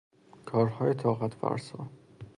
[0.45, 1.89] کارهای طاقتفرسا